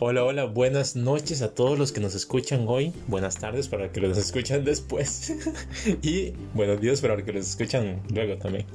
[0.00, 2.92] Hola, hola, buenas noches a todos los que nos escuchan hoy.
[3.06, 5.32] Buenas tardes para los que los escuchan después.
[6.02, 8.66] y buenos días para que los escuchan luego también.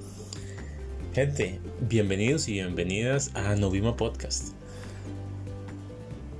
[1.13, 4.53] Gente, bienvenidos y bienvenidas a Novima Podcast.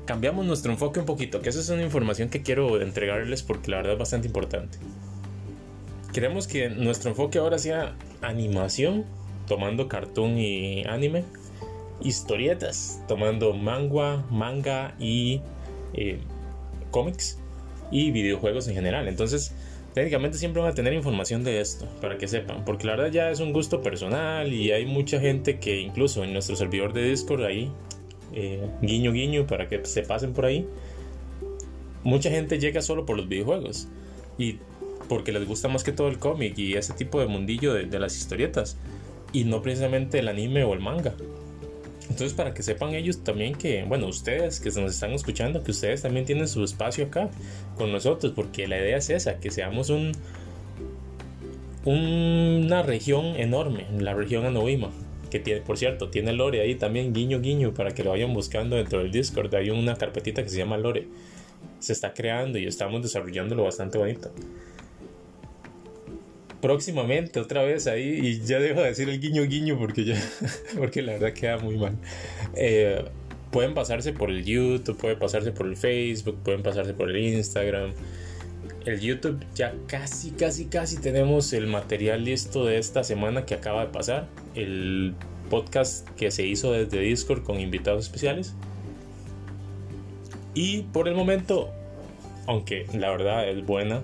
[0.05, 3.77] Cambiamos nuestro enfoque un poquito, que eso es una información que quiero entregarles porque la
[3.77, 4.77] verdad es bastante importante.
[6.13, 9.03] Queremos que nuestro enfoque ahora sea animación,
[9.45, 11.25] tomando cartoon y anime
[12.01, 15.41] historietas, tomando manga, manga y
[15.93, 16.19] eh,
[16.91, 17.39] cómics
[17.91, 19.07] y videojuegos en general.
[19.07, 19.53] Entonces,
[19.93, 23.31] técnicamente siempre van a tener información de esto, para que sepan, porque la verdad ya
[23.31, 27.43] es un gusto personal y hay mucha gente que incluso en nuestro servidor de Discord
[27.43, 27.71] ahí,
[28.33, 30.67] eh, guiño guiño, para que se pasen por ahí,
[32.03, 33.87] mucha gente llega solo por los videojuegos
[34.37, 34.59] y
[35.09, 38.15] porque les gusta más que todo el cómic y ese tipo de mundillo de las
[38.15, 38.77] historietas
[39.33, 41.15] y no precisamente el anime o el manga.
[42.09, 46.01] Entonces, para que sepan ellos también que, bueno, ustedes que nos están escuchando, que ustedes
[46.01, 47.29] también tienen su espacio acá
[47.77, 50.11] con nosotros, porque la idea es esa, que seamos un,
[51.85, 54.89] una región enorme, la región Anoima,
[55.29, 58.75] que tiene, por cierto, tiene Lore ahí también, guiño, guiño, para que lo vayan buscando
[58.75, 59.53] dentro del Discord.
[59.53, 61.07] Hay una carpetita que se llama Lore.
[61.79, 64.31] Se está creando y estamos desarrollándolo bastante bonito
[66.61, 70.15] próximamente otra vez ahí y ya dejo de decir el guiño guiño porque ya
[70.77, 71.97] porque la verdad queda muy mal.
[72.55, 73.03] Eh,
[73.51, 77.91] pueden pasarse por el YouTube pueden pasarse por el Facebook pueden pasarse por el Instagram.
[78.85, 83.85] El YouTube ya casi casi casi tenemos el material listo de esta semana que acaba
[83.85, 84.27] de pasar.
[84.55, 85.15] El
[85.49, 88.53] podcast que se hizo desde Discord con invitados especiales.
[90.53, 91.71] Y por el momento
[92.49, 94.01] aunque la verdad es buena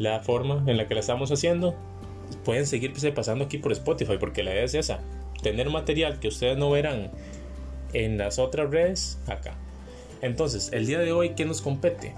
[0.00, 1.74] la forma en la que la estamos haciendo,
[2.44, 5.00] pueden seguirse pasando aquí por Spotify, porque la idea es esa,
[5.42, 7.10] tener material que ustedes no verán
[7.92, 9.56] en las otras redes acá.
[10.22, 12.14] Entonces, el día de hoy, ¿qué nos compete?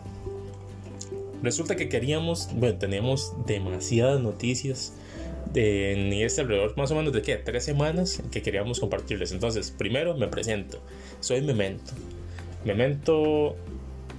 [1.42, 4.92] Resulta que queríamos, bueno, tenemos demasiadas noticias
[5.52, 9.32] de, en este alrededor más o menos de qué, tres semanas que queríamos compartirles.
[9.32, 10.80] Entonces, primero me presento,
[11.20, 11.92] soy Memento.
[12.64, 13.56] Memento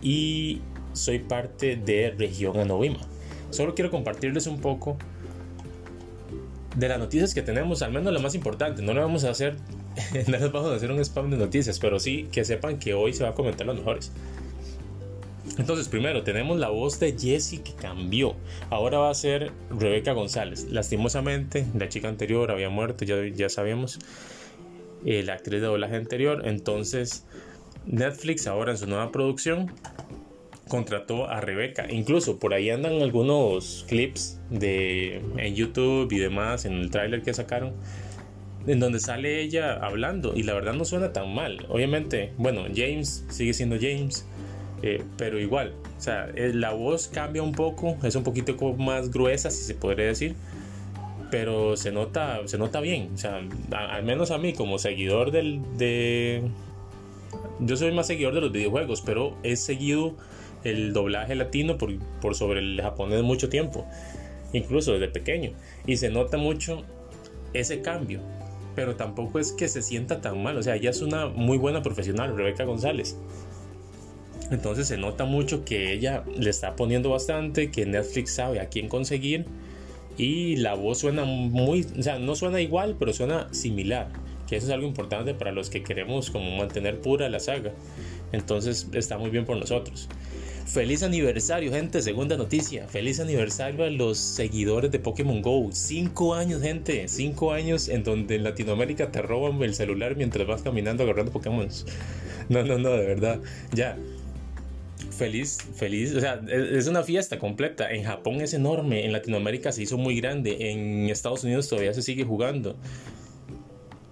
[0.01, 0.61] y
[0.93, 2.99] soy parte de Región Anovima.
[3.53, 4.97] Solo quiero compartirles un poco
[6.75, 8.81] de las noticias que tenemos, al menos lo más importante.
[8.81, 9.57] No le vamos a hacer,
[10.27, 13.13] no les vamos a hacer un spam de noticias, pero sí que sepan que hoy
[13.13, 14.11] se va a comentar las mejores.
[15.59, 18.35] Entonces, primero tenemos la voz de Jessie que cambió.
[18.71, 20.65] Ahora va a ser Rebeca González.
[20.71, 23.99] Lastimosamente, la chica anterior había muerto, ya, ya sabemos.
[25.05, 26.41] Eh, la actriz de doblaje anterior.
[26.45, 27.25] Entonces,
[27.85, 29.71] Netflix ahora en su nueva producción
[30.67, 31.85] contrató a Rebeca.
[31.89, 37.33] Incluso por ahí andan algunos clips de en YouTube y demás, en el tráiler que
[37.33, 37.73] sacaron,
[38.67, 41.65] en donde sale ella hablando y la verdad no suena tan mal.
[41.69, 44.25] Obviamente, bueno, James sigue siendo James,
[44.81, 49.11] eh, pero igual, o sea, eh, la voz cambia un poco, es un poquito más
[49.11, 50.35] gruesa, si se podría decir.
[51.31, 53.09] Pero se nota, se nota bien.
[53.15, 53.41] O sea,
[53.71, 56.43] al menos a mí, como seguidor del, de.
[57.59, 60.15] Yo soy más seguidor de los videojuegos, pero he seguido
[60.63, 63.85] el doblaje latino por, sobre el japonés mucho tiempo,
[64.53, 65.51] incluso desde pequeño.
[65.85, 66.83] Y se nota mucho
[67.53, 68.21] ese cambio,
[68.75, 70.57] pero tampoco es que se sienta tan mal.
[70.57, 73.17] O sea, ella es una muy buena profesional, Rebeca González.
[74.51, 78.87] Entonces se nota mucho que ella le está poniendo bastante, que Netflix sabe a quién
[78.87, 79.45] conseguir
[80.17, 84.09] y la voz suena muy, o sea, no suena igual, pero suena similar,
[84.47, 87.71] que eso es algo importante para los que queremos como mantener pura la saga.
[88.31, 90.09] Entonces está muy bien por nosotros.
[90.65, 92.01] Feliz aniversario, gente.
[92.01, 92.87] Segunda noticia.
[92.87, 95.69] Feliz aniversario a los seguidores de Pokémon Go.
[95.71, 97.07] Cinco años, gente.
[97.07, 101.67] Cinco años en donde en Latinoamérica te roban el celular mientras vas caminando agarrando Pokémon.
[102.49, 103.39] No, no, no, de verdad.
[103.73, 103.97] Ya.
[105.11, 106.15] Feliz, feliz.
[106.15, 107.91] O sea, es una fiesta completa.
[107.91, 109.05] En Japón es enorme.
[109.05, 110.71] En Latinoamérica se hizo muy grande.
[110.71, 112.75] En Estados Unidos todavía se sigue jugando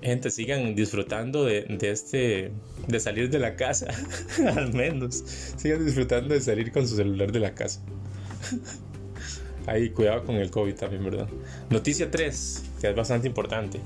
[0.02, 2.52] gente sigan disfrutando de, este
[2.88, 3.88] de salir de la casa
[4.56, 5.24] al menos.
[5.58, 7.82] Sigan disfrutando de salir con su celular de la casa.
[9.68, 11.28] Ahí cuidado con el COVID también verdad
[11.70, 13.80] noticia 3 que es bastante importante.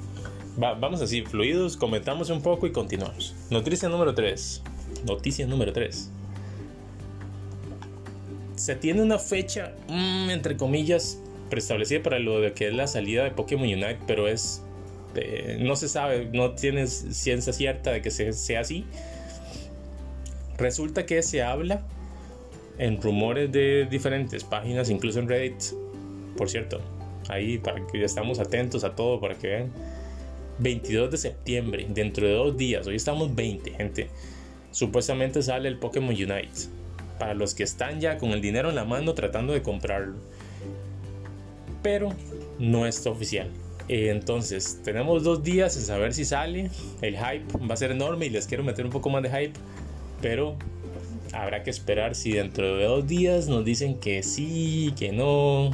[0.58, 3.36] Vamos así fluidos comentamos un poco y continuamos.
[3.50, 4.62] Noticia número 3
[5.06, 6.10] noticia número 3
[8.56, 11.20] se tiene una fecha mm, entre comillas
[11.50, 14.64] preestablecida para lo de que es la salida de Pokémon Unite pero es
[15.16, 18.86] este, no se sabe, no tienes ciencia cierta de que sea así.
[20.58, 21.82] Resulta que se habla
[22.78, 25.62] en rumores de diferentes páginas, incluso en Reddit,
[26.38, 26.82] por cierto,
[27.30, 29.72] ahí para que estamos atentos a todo, para que vean.
[30.58, 34.08] 22 de septiembre, dentro de dos días, hoy estamos 20, gente.
[34.72, 36.70] supuestamente sale el Pokémon Unite.
[37.20, 40.16] Para los que están ya con el dinero en la mano tratando de comprarlo.
[41.82, 42.10] Pero
[42.60, 43.50] no está oficial.
[43.88, 46.72] Entonces, tenemos dos días en saber si sale.
[47.02, 49.60] El hype va a ser enorme y les quiero meter un poco más de hype.
[50.22, 50.56] Pero
[51.34, 55.72] habrá que esperar si dentro de dos días nos dicen que sí, que no.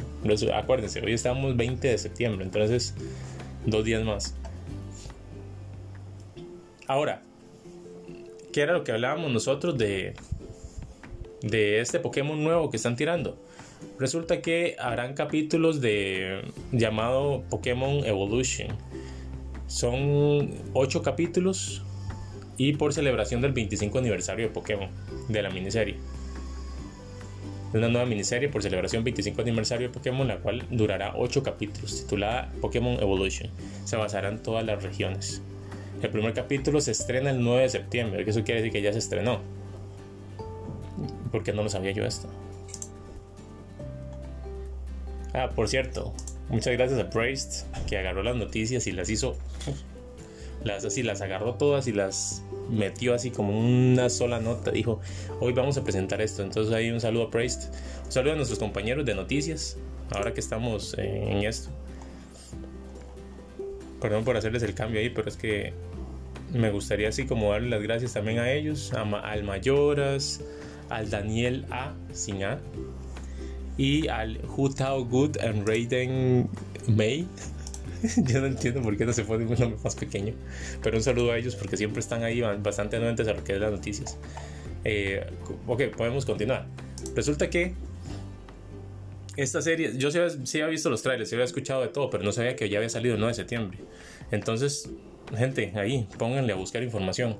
[0.54, 2.94] Acuérdense, hoy estamos 20 de septiembre, entonces
[3.64, 4.34] dos días más.
[6.86, 7.22] Ahora,
[8.52, 10.14] ¿qué era lo que hablábamos nosotros de,
[11.40, 13.38] de este Pokémon nuevo que están tirando?
[13.98, 16.42] Resulta que harán capítulos de
[16.72, 18.68] llamado Pokémon Evolution.
[19.66, 21.82] Son 8 capítulos
[22.56, 24.88] y por celebración del 25 aniversario de Pokémon,
[25.28, 25.96] de la miniserie.
[27.74, 32.52] Una nueva miniserie por celebración 25 aniversario de Pokémon, la cual durará 8 capítulos, titulada
[32.60, 33.50] Pokémon Evolution.
[33.84, 35.42] Se basará en todas las regiones.
[36.02, 38.92] El primer capítulo se estrena el 9 de septiembre, que eso quiere decir que ya
[38.92, 39.40] se estrenó.
[41.30, 42.28] Porque no lo sabía yo esto.
[45.34, 46.12] Ah, por cierto,
[46.48, 49.36] muchas gracias a Praised que agarró las noticias y las hizo.
[50.64, 54.70] Las así, las agarró todas y las metió así como una sola nota.
[54.70, 55.00] Dijo,
[55.40, 56.42] hoy vamos a presentar esto.
[56.42, 57.68] Entonces ahí un saludo a Praised.
[58.04, 59.76] Un saludo a nuestros compañeros de noticias.
[60.10, 61.70] Ahora que estamos en esto.
[64.00, 65.72] Perdón por hacerles el cambio ahí, pero es que
[66.52, 70.40] me gustaría así como darle las gracias también a ellos, al Mayoras,
[70.90, 72.60] al Daniel A, sin A,
[73.76, 74.40] y al
[74.76, 76.48] Tao Good and Raiden
[76.88, 77.26] May.
[78.16, 80.34] Yo no entiendo por qué no se pone un nombre más pequeño,
[80.82, 83.60] pero un saludo a ellos porque siempre están ahí bastante anuentes a lo que es
[83.60, 84.16] las noticias.
[84.84, 85.24] Eh,
[85.66, 86.66] ok, podemos continuar.
[87.14, 87.74] Resulta que
[89.36, 90.18] esta serie, yo sí,
[90.60, 92.90] había visto los trailers, sí había escuchado de todo, pero no sabía que ya había
[92.90, 93.78] salido el 9 de septiembre.
[94.30, 94.90] Entonces,
[95.36, 97.36] gente, ahí, pónganle a buscar información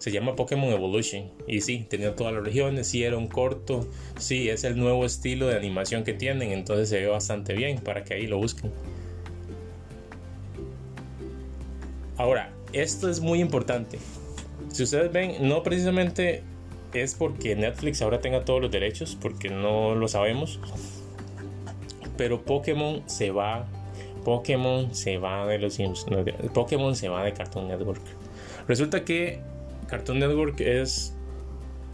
[0.00, 1.30] se llama Pokémon Evolution.
[1.46, 3.86] Y sí, tenía todas las regiones, sí era un corto,
[4.18, 8.02] sí es el nuevo estilo de animación que tienen, entonces se ve bastante bien para
[8.02, 8.72] que ahí lo busquen.
[12.16, 13.98] Ahora, esto es muy importante.
[14.68, 16.42] Si ustedes ven, no precisamente
[16.94, 20.60] es porque Netflix ahora tenga todos los derechos, porque no lo sabemos.
[22.16, 23.66] Pero Pokémon se va.
[24.24, 26.24] Pokémon se va de los Simpsons.
[26.54, 28.02] Pokémon se va de Cartoon Network.
[28.66, 29.40] Resulta que
[29.90, 31.12] Cartoon Network es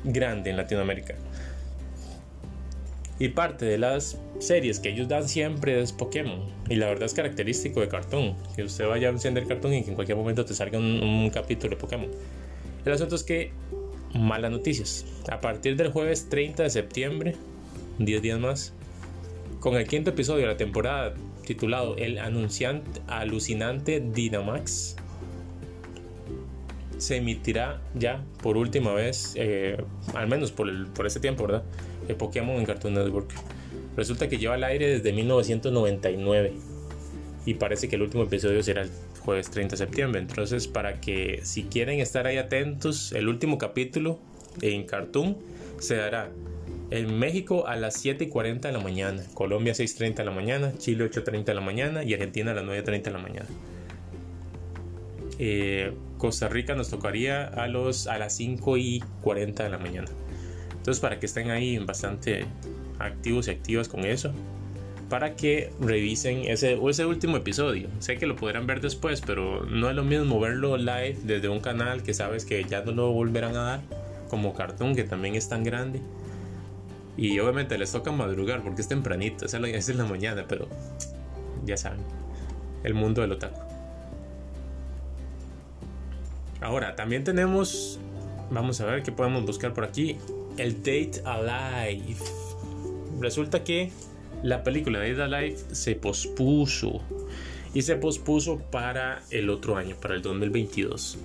[0.04, 1.14] grande en Latinoamérica.
[3.19, 6.40] Y parte de las series que ellos dan siempre es Pokémon.
[6.69, 8.37] Y la verdad es característico de Cartoon.
[8.54, 11.70] Que usted vaya a encender Cartoon y que en cualquier momento te salga un, capítulo
[11.70, 12.10] de Pokémon.
[12.84, 13.52] El asunto es que,
[14.14, 15.06] malas noticias.
[15.32, 17.34] A partir del jueves 30 de septiembre,
[17.98, 18.75] 10 días más,
[19.60, 21.14] con el quinto episodio de la temporada
[21.46, 24.96] titulado El anunciante alucinante Dynamax,
[26.98, 29.76] se emitirá ya por última vez, eh,
[30.14, 31.62] al menos por, el, por ese tiempo, ¿verdad?
[32.08, 33.31] El Pokémon en Cartoon Network.
[33.96, 36.52] Resulta que lleva al aire desde 1999
[37.46, 38.90] y parece que el último episodio será el
[39.20, 40.20] jueves 30 de septiembre.
[40.20, 44.19] Entonces, para que si quieren estar ahí atentos, el último capítulo
[44.60, 45.37] en Cartoon
[45.78, 46.31] se dará
[46.90, 50.72] en México a las 7 y 40 de la mañana, Colombia 6.30 de la mañana,
[50.78, 53.46] Chile 8.30 de la mañana y Argentina a las 9.30 de la mañana.
[55.38, 60.08] Eh, Costa Rica nos tocaría a, los, a las 5 y 40 de la mañana.
[60.70, 62.46] Entonces para que estén ahí bastante
[62.99, 64.32] activos y activas con eso.
[65.08, 67.89] Para que revisen ese, ese último episodio.
[68.01, 71.61] Sé que lo podrán ver después, pero no es lo mismo verlo live desde un
[71.61, 73.81] canal que sabes que ya no lo volverán a dar.
[74.29, 76.01] Como Cartoon, que también es tan grande.
[77.17, 80.69] Y obviamente les toca madrugar porque es tempranito, es en la mañana, pero
[81.65, 82.01] ya saben,
[82.85, 83.66] el mundo del otaku.
[86.60, 88.01] Ahora, también tenemos,
[88.51, 90.17] vamos a ver qué podemos buscar por aquí,
[90.56, 92.17] el Date Alive.
[93.20, 93.91] Resulta que
[94.43, 97.03] la película Date Alive se pospuso
[97.75, 101.19] y se pospuso para el otro año, para el 2022.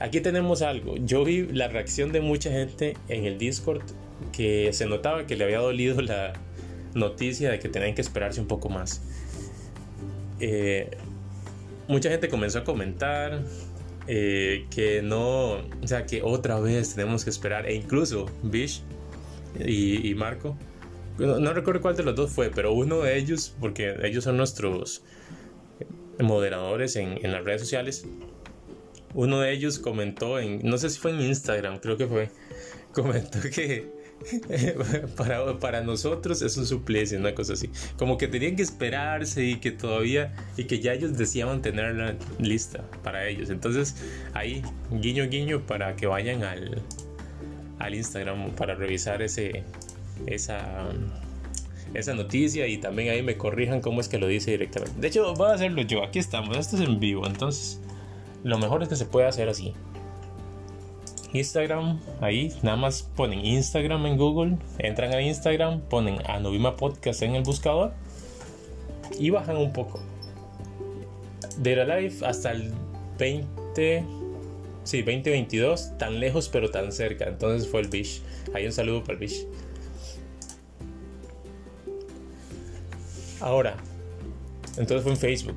[0.00, 0.96] Aquí tenemos algo.
[0.96, 3.82] Yo vi la reacción de mucha gente en el Discord
[4.32, 6.32] que se notaba que le había dolido la
[6.94, 9.02] noticia de que tenían que esperarse un poco más.
[10.40, 10.90] Eh,
[11.88, 13.40] mucha gente comenzó a comentar
[14.06, 18.82] eh, que no, o sea, que otra vez tenemos que esperar, e incluso Bish
[19.58, 20.56] y, Marco,
[21.18, 25.02] no, recuerdo cuál de los dos fue, pero uno de ellos, porque ellos son nuestros
[26.20, 28.06] moderadores en, en las redes sociales,
[29.14, 32.30] uno de ellos comentó en, no sé si fue en Instagram, creo que fue,
[32.92, 34.03] comentó que
[35.16, 37.70] para, para nosotros es un suplicio, una cosa así.
[37.96, 42.84] Como que tenían que esperarse y que todavía, y que ya ellos deseaban tenerla lista
[43.02, 43.50] para ellos.
[43.50, 43.96] Entonces,
[44.32, 46.82] ahí, guiño, guiño, para que vayan al,
[47.78, 49.62] al Instagram para revisar ese,
[50.26, 50.88] esa,
[51.92, 55.00] esa noticia y también ahí me corrijan cómo es que lo dice directamente.
[55.00, 56.02] De hecho, voy a hacerlo yo.
[56.02, 56.56] Aquí estamos.
[56.56, 57.26] Esto es en vivo.
[57.26, 57.80] Entonces,
[58.42, 59.72] lo mejor es que se puede hacer así.
[61.34, 67.34] Instagram, ahí nada más ponen Instagram en Google, entran a Instagram, ponen Anovima Podcast en
[67.34, 67.92] el buscador
[69.18, 70.00] y bajan un poco.
[71.58, 72.72] De la Live hasta el
[73.18, 74.04] 20,
[74.84, 77.26] sí, 2022, tan lejos pero tan cerca.
[77.26, 78.22] Entonces fue el Bish.
[78.54, 79.46] Ahí un saludo para el Bish.
[83.40, 83.76] Ahora,
[84.76, 85.56] entonces fue en Facebook.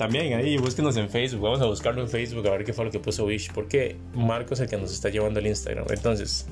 [0.00, 1.42] También ahí búsquenos en Facebook.
[1.42, 3.52] Vamos a buscarlo en Facebook a ver qué fue lo que puso Wish.
[3.52, 5.84] Porque Marco es el que nos está llevando al Instagram.
[5.90, 6.46] Entonces,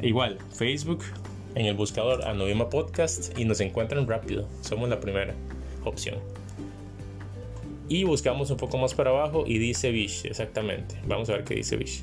[0.00, 1.04] igual, Facebook
[1.56, 4.48] en el buscador Anovima Podcast y nos encuentran rápido.
[4.62, 5.34] Somos la primera
[5.84, 6.14] opción.
[7.90, 10.98] Y buscamos un poco más para abajo y dice Wish, exactamente.
[11.06, 12.02] Vamos a ver qué dice Wish.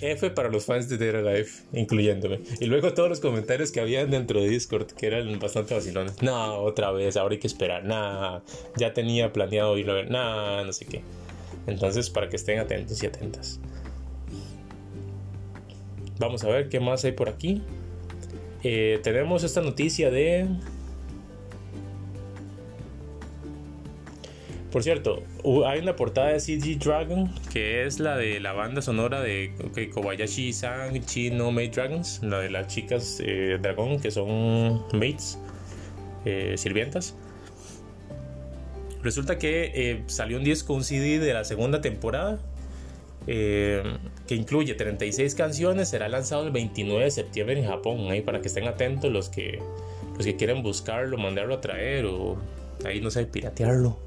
[0.00, 2.40] F para los fans de Dead Alive, incluyéndome.
[2.60, 6.22] Y luego todos los comentarios que habían dentro de Discord, que eran bastante vacilones.
[6.22, 7.84] No, otra vez, ahora hay que esperar.
[7.84, 8.40] Nah,
[8.76, 10.10] ya tenía planeado irlo a ver.
[10.10, 11.02] Nah, no sé qué.
[11.66, 13.60] Entonces, para que estén atentos y atentas.
[16.18, 17.62] Vamos a ver qué más hay por aquí.
[18.64, 20.48] Eh, tenemos esta noticia de
[24.70, 25.22] Por cierto,
[25.66, 29.54] hay una portada de CG Dragon que es la de la banda sonora de
[29.94, 35.38] Kobayashi-san Chino Maid Dragons, la de las chicas eh, dragón que son maids,
[36.26, 37.16] eh, sirvientas.
[39.02, 42.38] Resulta que eh, salió un disco, un CD de la segunda temporada
[43.26, 45.90] que incluye 36 canciones.
[45.90, 48.10] Será lanzado el 29 de septiembre en Japón.
[48.10, 49.60] Ahí para que estén atentos los que,
[50.16, 52.38] los que quieren buscarlo, mandarlo a traer o
[52.86, 53.98] ahí no sé, piratearlo.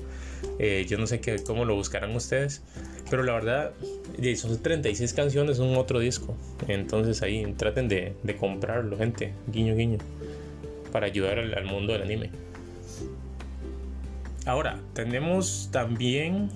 [0.59, 2.61] Eh, yo no sé qué, cómo lo buscarán ustedes.
[3.09, 3.71] Pero la verdad,
[4.35, 6.35] son 36 canciones, un otro disco.
[6.67, 9.33] Entonces ahí traten de, comprarlo, gente.
[9.47, 9.97] Guiño, guiño.
[10.91, 12.29] Para ayudar al, mundo del anime.
[14.45, 16.49] Ahora, tenemos también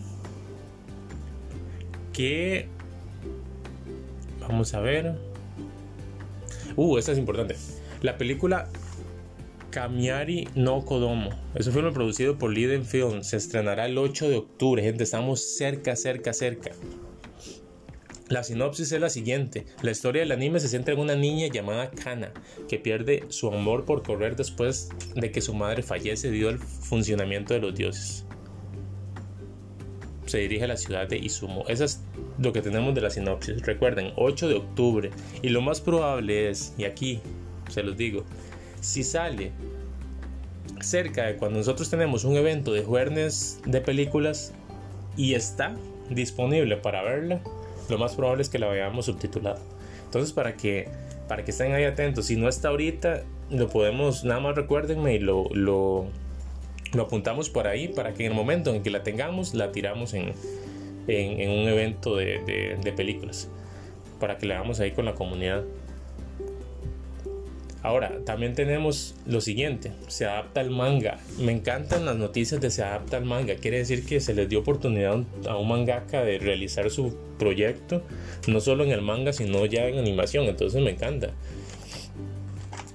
[2.14, 2.68] que...
[4.40, 5.16] Vamos a ver.
[6.76, 7.56] Uh, esta es importante.
[8.02, 8.70] La película
[9.76, 11.32] Kamiari no Kodomo.
[11.54, 13.24] Es un filme producido por Liden Film.
[13.24, 15.04] Se estrenará el 8 de octubre, gente.
[15.04, 16.72] Estamos cerca, cerca, cerca.
[18.30, 19.66] La sinopsis es la siguiente.
[19.82, 22.32] La historia del anime se centra en una niña llamada Kana,
[22.70, 27.54] que pierde su amor por correr después de que su madre fallece debido al funcionamiento
[27.54, 28.26] de los dioses.
[30.26, 31.66] Se dirige a la ciudad de Izumo.
[31.68, 32.00] Eso es
[32.40, 33.62] lo que tenemos de la sinopsis.
[33.64, 35.12] Recuerden, 8 de octubre.
[35.42, 37.20] Y lo más probable es, y aquí
[37.70, 38.24] se los digo,
[38.86, 39.52] si sale
[40.80, 44.54] cerca de cuando nosotros tenemos un evento de jueves de películas
[45.18, 45.76] y está
[46.12, 47.42] disponible para verla,
[47.90, 49.60] lo más probable es que la veamos subtitulada.
[50.04, 50.88] Entonces, para que,
[51.28, 55.20] para que estén ahí atentos, si no está ahorita, lo podemos, nada más recuérdenme y
[55.20, 56.06] lo, lo,
[57.00, 60.34] apuntamos por ahí para que en el momento en que la tengamos, la tiramos en,
[61.08, 63.50] en, un evento de, de películas,
[64.20, 65.64] para que la hagamos ahí con la comunidad.
[67.86, 71.20] Ahora, también tenemos lo siguiente, se adapta al manga.
[71.38, 73.58] Me encantan las noticias de se adapta al manga.
[73.58, 78.02] Quiere decir que se les dio oportunidad a un mangaka de realizar su proyecto,
[78.48, 80.46] no solo en el manga, sino ya en animación.
[80.46, 81.30] Entonces me encanta.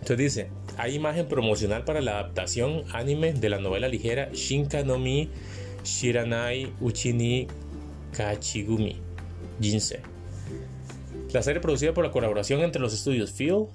[0.00, 4.98] Entonces dice, hay imagen promocional para la adaptación anime de la novela ligera Shinka no
[5.84, 7.46] Shiranai Uchini
[8.12, 8.96] Kachigumi
[9.60, 10.00] Jinsei.
[11.32, 13.66] La serie producida por la colaboración entre los estudios Phil,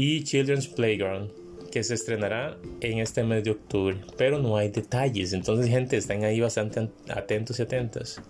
[0.00, 1.32] y Children's Playground,
[1.72, 6.22] que se estrenará en este mes de octubre, pero no hay detalles, entonces gente, están
[6.22, 8.22] ahí bastante atentos y atentas.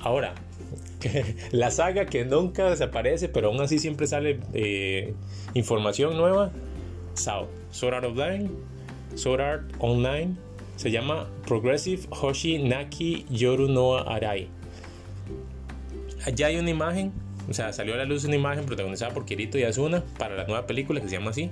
[0.00, 0.34] Ahora,
[1.50, 5.12] la saga que nunca desaparece, pero aún así siempre sale eh,
[5.52, 6.50] información nueva,
[7.12, 8.48] SAO, Sword Art Online,
[9.16, 10.34] Sword Art Online,
[10.76, 14.48] se llama Progressive Hoshi Naki Yoru no Arai.
[16.24, 17.12] Allá hay una imagen
[17.48, 20.44] o sea, salió a la luz una imagen protagonizada por Kirito y Asuna para la
[20.44, 21.50] nueva película que se llama así.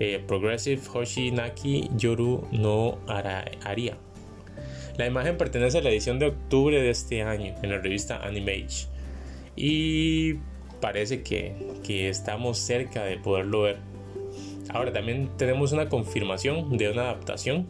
[0.00, 3.98] Eh, Progressive Hoshi Naki Yoru no Aria.
[4.96, 8.86] La imagen pertenece a la edición de octubre de este año en la revista Animage.
[9.56, 10.34] Y
[10.80, 11.54] parece que,
[11.84, 13.76] que estamos cerca de poderlo ver.
[14.70, 17.66] Ahora también tenemos una confirmación de una adaptación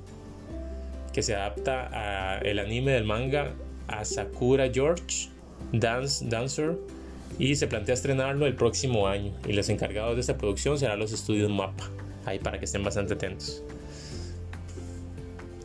[1.12, 3.54] que se adapta al anime del manga
[3.88, 5.30] a Sakura George
[5.72, 6.78] Dance Dancer
[7.38, 11.12] y se plantea estrenarlo el próximo año y los encargados de esta producción serán los
[11.12, 11.90] estudios MAPA,
[12.24, 13.62] ahí para que estén bastante atentos.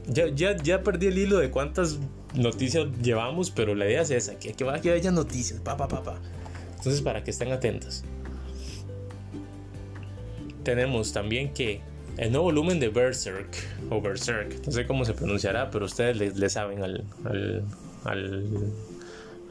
[0.08, 2.00] Ya, ya, ya perdí el hilo de cuántas
[2.36, 6.20] noticias llevamos, pero la idea es esa, que, que, que haya noticias, papá, papá.
[6.77, 8.03] Entonces, para que estén atentos.
[10.63, 11.82] Tenemos también que
[12.17, 13.55] el nuevo volumen de Berserk,
[13.89, 17.63] o Berserk, no sé cómo se pronunciará, pero ustedes le, saben al, al,
[18.03, 18.46] al,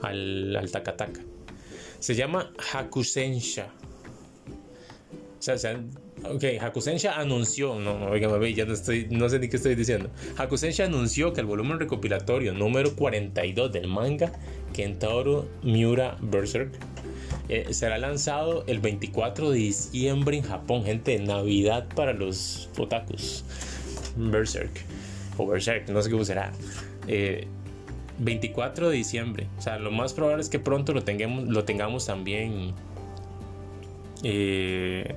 [0.02, 1.21] al, al Takataka.
[2.02, 3.68] Se llama Hakusensha.
[5.38, 5.76] O sea, se
[6.25, 8.26] ok, Hakusensha anunció, no, no, ya
[8.66, 10.11] no, estoy, no sé ni qué estoy diciendo.
[10.37, 14.32] Hakusensha anunció que el volumen recopilatorio número 42 del manga
[14.73, 16.73] Kentaro Miura Berserk
[17.49, 23.44] eh, será lanzado el 24 de diciembre en Japón, gente, Navidad para los otakus.
[24.16, 24.73] Berserk,
[25.38, 26.52] o Berserk, no sé cómo será.
[28.19, 31.64] 24 eh, de diciembre, o sea, lo más probable es que pronto lo tengamos, lo
[31.64, 32.75] tengamos también
[34.23, 35.14] eh,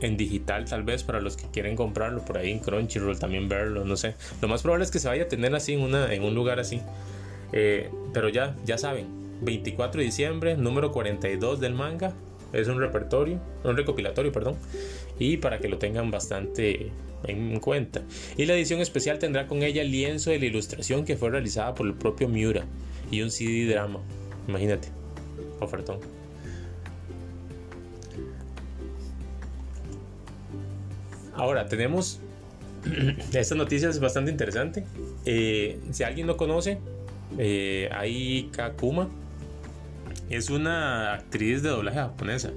[0.00, 3.84] en digital, tal vez para los que quieren comprarlo por ahí en Crunchyroll, también verlo,
[3.84, 4.14] no sé.
[4.40, 6.58] Lo más probable es que se vaya a tener así en, una, en un lugar
[6.58, 6.80] así.
[7.50, 9.06] pero ya, ya saben,
[9.42, 12.14] 24 de diciembre, número 42 del manga.
[12.52, 14.56] Es un repertorio, un recopilatorio, perdón.
[15.18, 16.90] Y para que lo tengan bastante
[17.24, 18.02] en cuenta.
[18.36, 21.74] Y la edición especial tendrá con ella el lienzo de la ilustración que fue realizada
[21.74, 22.64] por el propio Miura
[23.10, 24.00] y un CD drama.
[24.48, 24.88] Imagínate,
[25.60, 25.98] ofertón.
[31.34, 32.20] Ahora tenemos
[33.32, 34.84] esta noticia es bastante interesante.
[35.24, 36.78] Eh, si alguien no conoce,
[37.38, 39.08] eh, hay Kakuma,
[40.30, 42.50] es una actriz de doblaje japonesa.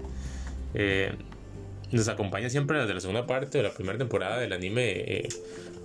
[0.73, 1.13] Eh,
[1.91, 5.29] nos acompaña siempre desde la segunda parte de la primera temporada del anime eh,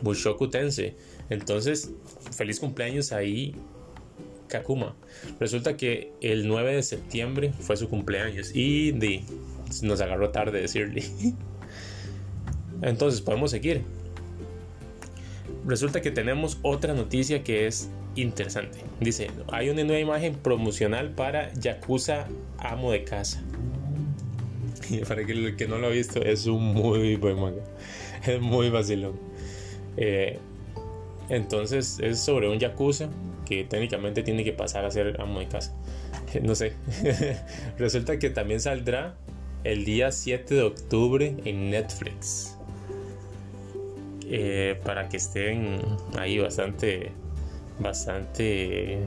[0.00, 0.94] Bushoku Tensei.
[1.28, 1.92] Entonces,
[2.32, 3.54] feliz cumpleaños ahí,
[4.48, 4.96] Kakuma.
[5.38, 8.92] Resulta que el 9 de septiembre fue su cumpleaños y
[9.82, 11.04] nos agarró tarde decirle.
[12.82, 13.82] Entonces, podemos seguir.
[15.66, 18.78] Resulta que tenemos otra noticia que es interesante.
[19.00, 22.26] Dice, hay una nueva imagen promocional para Yakuza
[22.58, 23.42] Amo de Casa.
[24.90, 27.62] Y para el que no lo ha visto, es un muy buen manga.
[28.26, 29.18] Es muy vacilón.
[29.96, 30.38] Eh,
[31.28, 33.08] entonces es sobre un Yakuza
[33.46, 35.74] que técnicamente tiene que pasar a ser amo de casa.
[36.42, 36.74] No sé.
[37.78, 39.16] Resulta que también saldrá
[39.64, 42.56] el día 7 de octubre en Netflix.
[44.32, 45.80] Eh, para que estén
[46.16, 47.10] ahí bastante
[47.80, 48.98] bastante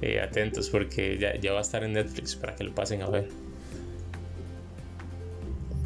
[0.00, 3.28] eh, atentos porque ya, va a estar en Netflix para que lo pasen a ver.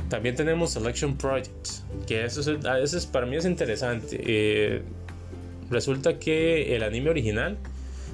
[0.09, 1.69] También tenemos Selection Project,
[2.07, 4.21] que eso es, para mí es interesante.
[4.21, 4.83] Eh,
[5.69, 7.59] resulta que el anime original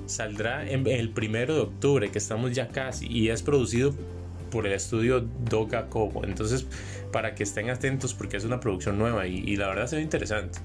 [0.06, 3.94] saldrá el primero de octubre, que estamos ya casi, y es producido
[4.50, 6.24] por el estudio Doga Kobo.
[6.24, 6.66] Entonces,
[7.12, 10.02] para que estén atentos porque es una producción nueva y, y la verdad se ve
[10.02, 10.58] interesante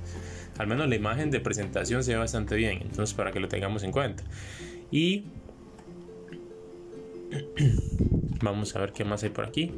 [0.58, 3.84] al menos la imagen de presentación se ve bastante bien, entonces para que lo tengamos
[3.84, 4.24] en cuenta.
[4.92, 5.26] Y
[8.42, 9.72] vamos a ver qué más hay por aquí.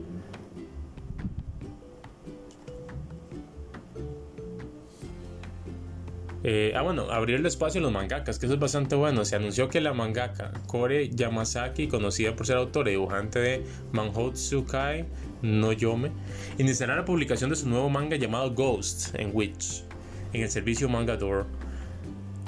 [6.41, 9.25] Eh, ah, bueno, abrir el espacio a los mangakas, que eso es bastante bueno.
[9.25, 14.65] Se anunció que la mangaka Kore Yamasaki, conocida por ser autora y dibujante de Manhotsu
[14.65, 15.05] Kai
[15.41, 16.11] no Yome,
[16.57, 19.88] iniciará la publicación de su nuevo manga llamado Ghost en Witch
[20.33, 21.45] en el servicio Mangador,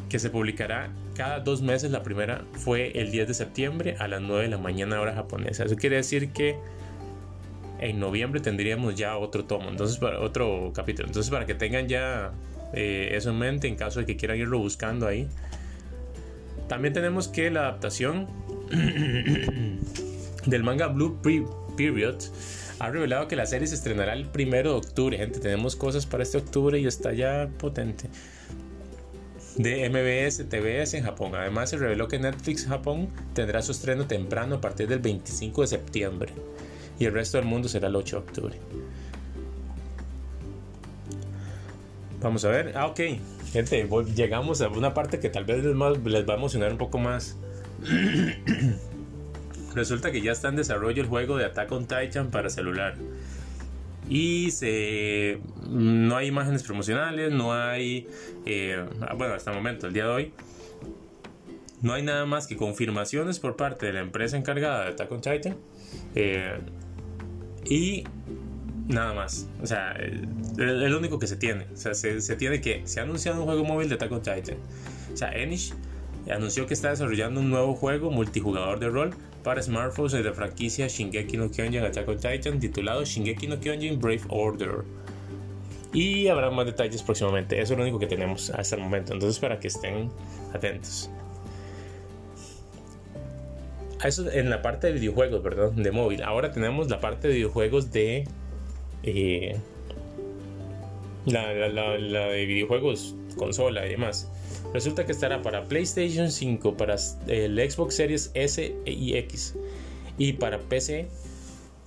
[0.09, 1.91] que se publicará cada dos meses.
[1.91, 5.63] La primera fue el 10 de septiembre a las 9 de la mañana hora japonesa.
[5.63, 6.57] Eso quiere decir que
[7.79, 11.07] en noviembre tendríamos ya otro tomo, entonces para otro capítulo.
[11.07, 12.31] Entonces para que tengan ya
[12.73, 15.27] eh, eso en mente en caso de que quieran irlo buscando ahí.
[16.67, 18.27] También tenemos que la adaptación
[20.45, 21.19] del manga Blue
[21.75, 22.21] Period
[22.81, 25.15] ha revelado que la serie se estrenará el primero de octubre.
[25.15, 28.09] Gente, tenemos cosas para este octubre y está ya potente.
[29.55, 31.35] De MBS TVS en Japón.
[31.35, 35.67] Además, se reveló que Netflix Japón tendrá su estreno temprano a partir del 25 de
[35.67, 36.33] septiembre.
[36.97, 38.55] Y el resto del mundo será el 8 de octubre.
[42.19, 42.73] Vamos a ver.
[42.75, 42.99] Ah, ok.
[43.51, 46.97] Gente, llegamos a una parte que tal vez les, les va a emocionar un poco
[46.97, 47.37] más.
[49.75, 52.95] Resulta que ya está en desarrollo el juego de Attack on Titan para celular.
[54.09, 58.07] Y se, no hay imágenes promocionales, no hay,
[58.45, 58.83] eh,
[59.17, 60.33] bueno, hasta el momento, el día de hoy,
[61.81, 65.21] no hay nada más que confirmaciones por parte de la empresa encargada de Attack on
[65.21, 65.55] Titan.
[66.15, 66.59] Eh,
[67.65, 68.03] y
[68.87, 69.47] nada más.
[69.61, 70.21] O sea, es
[70.57, 71.67] lo único que se tiene.
[71.73, 72.81] O sea, se, se, tiene que.
[72.85, 74.57] Se ha anunciado un juego móvil de Attack on Titan.
[75.13, 75.73] O sea, Enish
[76.29, 80.87] anunció que está desarrollando un nuevo juego multijugador de rol para smartphones de la franquicia
[80.87, 84.83] Shingeki no Kyojin Attack on Titan titulado Shingeki no Kyojin Brave Order.
[85.93, 87.59] Y habrá más detalles próximamente.
[87.59, 89.13] Eso es lo único que tenemos hasta el momento.
[89.13, 90.09] Entonces para que estén
[90.53, 91.09] atentos.
[94.03, 95.71] eso en la parte de videojuegos, ¿verdad?
[95.71, 96.23] De móvil.
[96.23, 98.27] Ahora tenemos la parte de videojuegos de.
[99.03, 99.57] Eh,
[101.25, 104.31] la, de videojuegos, consola y demás.
[104.73, 106.95] Resulta que estará para PlayStation 5, para
[107.27, 109.55] el Xbox Series S y X
[110.17, 111.07] y para PC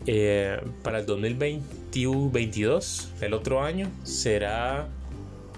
[0.07, 4.89] eh, para el 2022, el otro año, será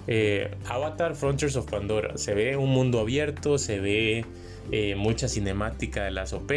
[0.07, 2.17] eh, Avatar Frontiers of Pandora.
[2.17, 4.25] Se ve un mundo abierto, se ve
[4.71, 6.51] eh, mucha cinemática de las OP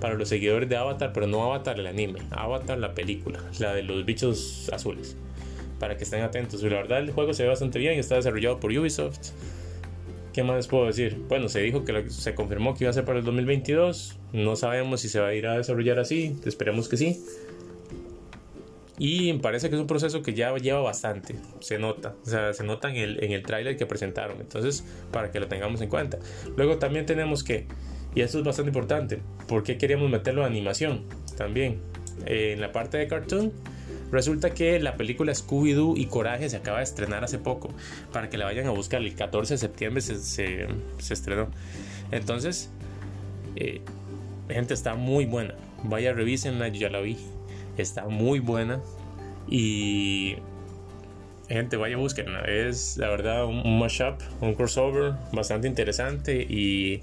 [0.00, 3.82] para los seguidores de Avatar, pero no Avatar el anime, Avatar la película, la de
[3.82, 5.16] los bichos azules.
[5.78, 6.62] Para que estén atentos.
[6.62, 9.30] La verdad, el juego se ve bastante bien, está desarrollado por Ubisoft.
[10.32, 11.18] ¿Qué más puedo decir?
[11.28, 14.18] Bueno, se dijo que se confirmó que iba a ser para el 2022.
[14.32, 16.36] No sabemos si se va a ir a desarrollar así.
[16.46, 17.22] Esperemos que sí.
[18.98, 21.36] Y parece que es un proceso que ya lleva bastante.
[21.60, 22.14] Se nota.
[22.24, 24.40] O sea, se nota en el, en el tráiler que presentaron.
[24.40, 26.18] Entonces, para que lo tengamos en cuenta.
[26.56, 27.66] Luego también tenemos que,
[28.14, 31.04] y esto es bastante importante, ¿por qué queríamos meterlo en animación?
[31.36, 31.80] También.
[32.26, 33.52] en la parte de cartoon
[34.12, 37.70] Resulta que la película Scooby-Doo y Coraje se acaba de estrenar hace poco.
[38.12, 39.00] Para que la vayan a buscar.
[39.00, 40.68] El 14 de septiembre se,
[41.10, 41.48] estrenó.
[42.10, 42.70] Entonces,
[43.56, 43.80] eh,
[44.50, 45.54] gente, está muy buena.
[45.82, 47.16] Vaya, revísenla, yo ya la vi.
[47.78, 48.82] Está muy buena.
[49.48, 50.36] Y
[51.48, 52.42] gente, vaya, búsquenla.
[52.42, 57.02] Es la verdad un mashup, un crossover bastante interesante y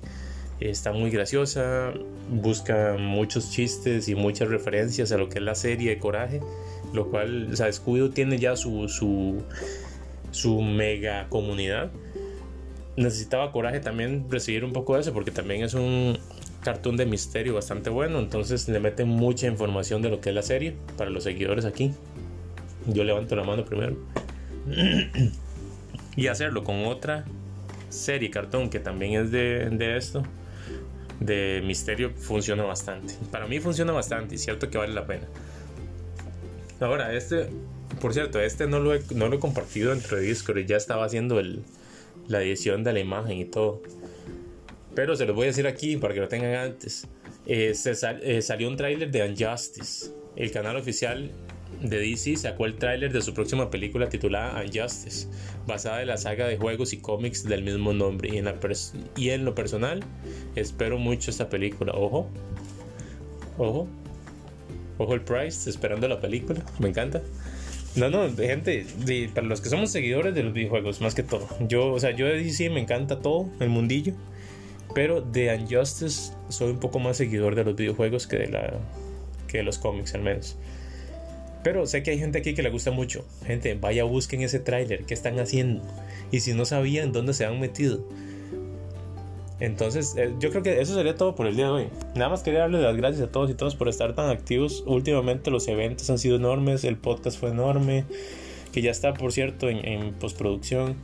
[0.60, 1.92] está muy graciosa.
[2.30, 6.40] Busca muchos chistes y muchas referencias a lo que es la serie de Coraje
[6.94, 7.70] lo cual, o sea,
[8.14, 9.44] tiene ya su, su,
[10.32, 11.92] su mega comunidad.
[12.96, 16.18] Necesitaba coraje también recibir un poco de eso, porque también es un
[16.64, 20.42] cartoon de misterio bastante bueno, entonces le meten mucha información de lo que es la
[20.42, 21.94] serie para los seguidores aquí.
[22.88, 23.98] Yo levanto la mano primero.
[26.16, 27.26] y hacerlo con otra
[27.90, 30.24] serie cartón que también es de, de esto,
[31.20, 33.16] de misterio, funciona bastante.
[33.32, 35.28] Para mí funciona bastante y cierto que vale la pena.
[36.80, 37.48] Ahora, este,
[38.02, 41.06] por cierto, este no lo he, no lo he compartido dentro de Discord, ya estaba
[41.06, 41.64] haciendo el,
[42.28, 43.82] la edición de la imagen y todo.
[44.96, 47.08] Pero se los voy a decir aquí para que lo tengan antes.
[47.46, 50.12] Eh, se eh, salió un tráiler de Unjustice.
[50.36, 51.32] El canal oficial
[51.82, 55.28] de DC sacó el tráiler de su próxima película titulada Unjustice,
[55.68, 58.30] basada en la saga de juegos y cómics del mismo nombre.
[58.34, 58.50] Y en,
[59.16, 60.02] y en lo personal,
[60.56, 61.94] espero mucho esta película.
[61.94, 62.30] Ojo,
[63.58, 63.88] ojo,
[65.00, 66.62] Ojo el Price, esperando la película.
[66.78, 67.22] Me encanta.
[67.96, 68.86] No, no, gente,
[69.34, 71.48] para los que somos seguidores de los videojuegos, más que todo.
[71.68, 74.14] Yo, o sea, yo de DC me encanta todo, el mundillo.
[74.94, 78.74] Pero de Unjustice soy un poco más seguidor de los videojuegos que de, la,
[79.48, 80.58] que de los cómics, al menos.
[81.64, 83.26] Pero sé que hay gente aquí que le gusta mucho.
[83.46, 85.82] Gente, vaya, busquen ese tráiler, qué están haciendo.
[86.32, 88.06] Y si no sabían dónde se han metido,
[89.60, 91.88] entonces, eh, yo creo que eso sería todo por el día de hoy.
[92.16, 94.84] Nada más quería darles las gracias a todos y todas por estar tan activos.
[94.86, 98.06] Últimamente los eventos han sido enormes, el podcast fue enorme,
[98.72, 100.96] que ya está, por cierto, en, postproducción.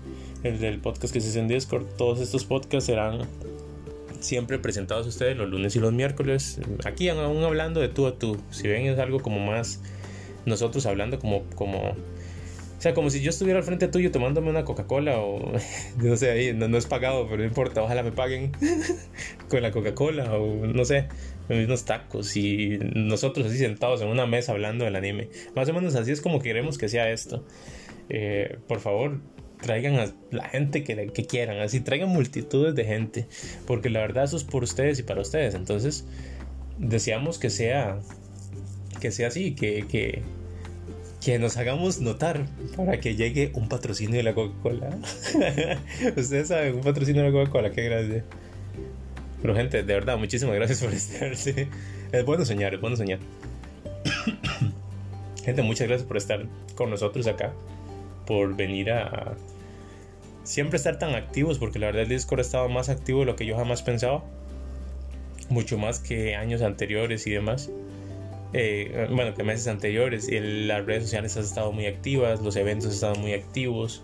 [0.44, 1.86] El del podcast que se hace en Discord.
[1.98, 3.22] Todos estos podcasts serán
[4.20, 6.60] siempre presentados a ustedes los lunes y los miércoles.
[6.86, 8.38] Aquí aún hablando de tú a tú.
[8.52, 9.82] Si ven es algo como más
[10.46, 11.96] nosotros hablando como, como
[12.77, 15.53] o sea, como si yo estuviera al frente tuyo tomándome una Coca-Cola o
[15.97, 18.51] no sé, ahí no, es pagado, pero no importa, ojalá me paguen
[19.49, 21.07] con la Coca-Cola o no sé,
[21.49, 25.29] unos tacos y nosotros así sentados en una mesa hablando del anime.
[25.55, 27.45] Más o menos así es como queremos que sea esto.
[28.09, 29.19] Eh, por favor,
[29.61, 33.27] traigan a la gente que, que quieran, así traigan multitudes de gente,
[33.65, 35.55] porque la verdad eso es por ustedes y para ustedes.
[35.55, 36.05] Entonces,
[36.77, 37.99] deseamos que sea
[38.99, 40.21] que sea así, que, que,
[41.25, 44.95] que nos hagamos notar para que llegue un patrocinio de la Coca-Cola.
[46.15, 48.23] Ustedes saben, un patrocinio de la Coca-Cola, qué grande.
[49.41, 51.67] Pero gente, de verdad, muchísimas gracias por estarse.
[52.11, 53.17] Es bueno soñar, es bueno soñar.
[55.43, 57.53] gente, muchas gracias por estar con nosotros acá.
[58.27, 59.33] Por venir a...
[60.43, 63.35] Siempre estar tan activos, porque la verdad el Discord ha estado más activo de lo
[63.35, 64.23] que yo jamás pensaba.
[65.49, 67.71] Mucho más que años anteriores y demás.
[68.53, 70.29] Eh, bueno, que meses anteriores.
[70.29, 74.03] Y las redes sociales han estado muy activas, los eventos han estado muy activos.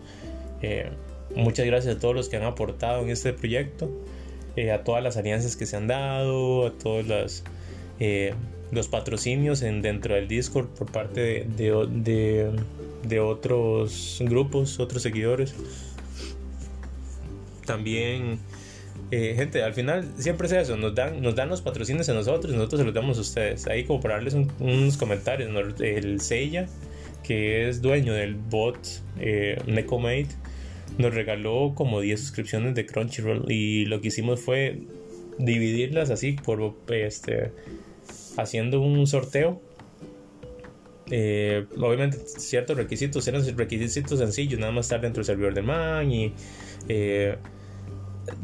[0.62, 0.90] Eh,
[1.36, 3.90] muchas gracias a todos los que han aportado en este proyecto,
[4.56, 7.44] eh, a todas las alianzas que se han dado, a todos los,
[8.90, 12.52] patrocinios en, dentro del Discord por parte de,
[13.04, 15.56] de otros grupos, otros seguidores.
[17.66, 18.40] También
[19.12, 22.54] eh, gente, al final siempre es eso, nos dan, nos dan los patrocinios a nosotros
[22.54, 23.68] y nosotros se los damos a ustedes.
[23.68, 26.68] Ahí como para darles unos comentarios, el Seiya,
[27.24, 28.78] que es dueño del bot
[29.20, 29.58] eh,
[30.98, 34.82] nos regaló como 10 suscripciones de Crunchyroll y lo que hicimos fue
[35.38, 36.36] dividirlas así
[36.90, 37.52] este
[38.38, 39.62] haciendo un sorteo
[41.10, 46.12] eh, obviamente ciertos requisitos eran requisitos sencillos nada más estar dentro del servidor de man
[46.12, 46.34] y
[46.88, 47.38] eh,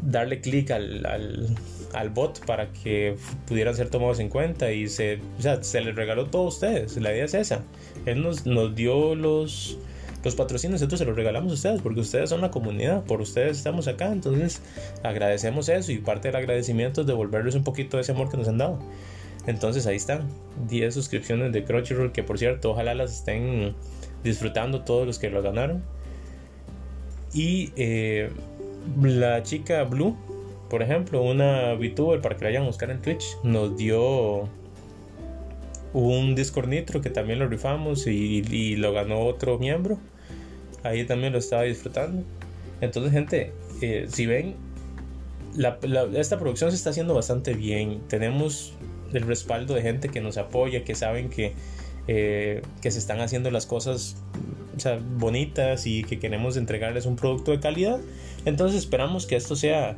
[0.02, 1.06] darle clic al,
[1.92, 5.20] al, bot para que pudieran ser tomados en cuenta y se,
[5.60, 7.62] se les regaló todo a ustedes la idea es esa
[8.06, 9.78] él nos, nos dio los
[10.24, 13.56] los patrocinios nosotros se los regalamos a ustedes porque ustedes son la comunidad, por ustedes
[13.56, 14.60] estamos acá, entonces
[15.02, 18.48] agradecemos eso y parte del agradecimiento es devolverles un poquito de ese amor que nos
[18.48, 18.78] han dado.
[19.46, 20.28] Entonces ahí están,
[20.68, 23.74] 10 suscripciones de Crunchyroll que por cierto ojalá las estén
[24.24, 25.82] disfrutando todos los que lo ganaron.
[27.32, 28.30] Y eh,
[29.02, 30.16] la chica Blue,
[30.68, 34.48] por ejemplo, una VTuber para que la vayan a buscar en Twitch, nos dio
[35.92, 39.98] un Discord Nitro que también lo rifamos y, lo ganó otro miembro.
[40.82, 42.22] Ahí también lo estaba disfrutando.
[42.80, 44.54] Entonces, gente, eh, si ven,
[46.14, 48.00] esta producción se está haciendo bastante bien.
[48.08, 48.74] Tenemos
[49.12, 51.54] el respaldo de gente que nos apoya, que saben que,
[52.06, 54.16] eh, que se están haciendo las cosas
[55.18, 58.00] bonitas y que queremos entregarles un producto de calidad.
[58.44, 59.96] Entonces esperamos que esto sea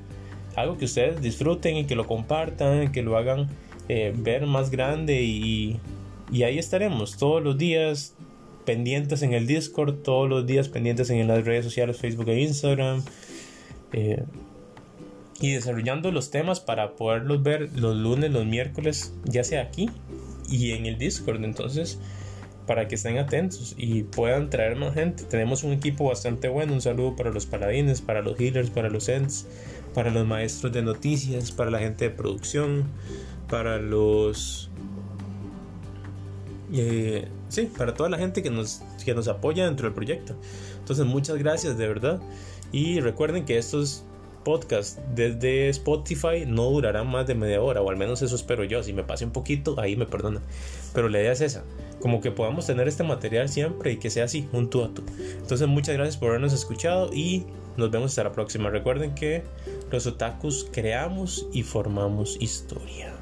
[0.56, 3.48] algo que ustedes disfruten y que lo compartan, que lo hagan
[3.88, 5.80] eh, ver más grande y,
[6.32, 8.14] ahí estaremos todos los días
[8.64, 13.02] pendientes en el Discord, todos los días pendientes en las redes sociales Facebook e Instagram.
[13.92, 14.22] Eh,
[15.40, 19.88] y desarrollando los temas para poderlos ver los lunes, los miércoles, ya sea aquí
[20.48, 21.42] y en el Discord.
[21.42, 21.98] Entonces,
[22.70, 25.24] para que estén atentos y puedan traer más gente.
[25.24, 26.72] Tenemos un equipo bastante bueno.
[26.72, 29.48] Un saludo para los paladines, para los healers, para los ends,
[29.92, 32.84] para los maestros de noticias, para la gente de producción,
[33.48, 34.70] para los...
[36.72, 40.36] Eh, sí, para toda la gente que nos, que nos apoya dentro del proyecto.
[40.78, 42.20] Entonces muchas gracias de verdad.
[42.70, 44.04] Y recuerden que estos
[44.44, 48.82] podcasts desde Spotify no durarán más de media hora, o al menos eso espero yo.
[48.82, 50.42] Si me pase un poquito, ahí me perdonan.
[50.94, 51.64] Pero la idea es esa,
[52.00, 55.02] como que podamos tener este material siempre y que sea así, un tú a tú.
[55.40, 58.70] Entonces muchas gracias por habernos escuchado y nos vemos hasta la próxima.
[58.70, 59.42] Recuerden que
[59.90, 63.19] los otakus creamos y formamos historia.